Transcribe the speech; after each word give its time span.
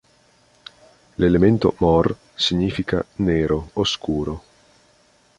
L'elemento 1.17 1.75
mor 1.79 2.15
significa 2.33 3.05
"nero, 3.17 3.69
oscuro". 3.83 4.39